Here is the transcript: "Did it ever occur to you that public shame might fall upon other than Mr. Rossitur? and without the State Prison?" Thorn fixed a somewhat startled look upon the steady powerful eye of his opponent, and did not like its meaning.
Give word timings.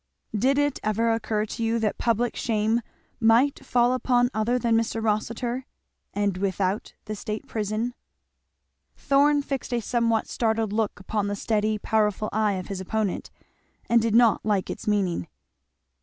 "Did 0.35 0.57
it 0.57 0.79
ever 0.81 1.11
occur 1.11 1.45
to 1.45 1.63
you 1.63 1.77
that 1.77 1.99
public 1.99 2.35
shame 2.35 2.81
might 3.19 3.63
fall 3.63 3.93
upon 3.93 4.31
other 4.33 4.57
than 4.57 4.75
Mr. 4.75 4.99
Rossitur? 4.99 5.67
and 6.11 6.37
without 6.39 6.95
the 7.05 7.15
State 7.15 7.45
Prison?" 7.45 7.93
Thorn 8.97 9.43
fixed 9.43 9.71
a 9.71 9.79
somewhat 9.79 10.25
startled 10.27 10.73
look 10.73 10.99
upon 10.99 11.27
the 11.27 11.35
steady 11.35 11.77
powerful 11.77 12.29
eye 12.33 12.53
of 12.53 12.65
his 12.67 12.81
opponent, 12.81 13.29
and 13.87 14.01
did 14.01 14.15
not 14.15 14.43
like 14.43 14.71
its 14.71 14.87
meaning. 14.87 15.27